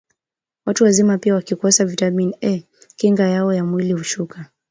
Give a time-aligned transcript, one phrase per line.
[0.65, 2.59] Watu wazima pia wakikosa vitamin A
[2.95, 4.45] kinga yao ya mwili hushuka